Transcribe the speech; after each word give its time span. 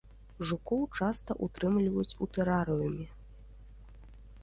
Жукаў 0.51 0.81
часта 0.99 1.31
ўтрымліваюць 1.49 2.17
у 2.25 2.31
тэрарыуме. 2.39 3.11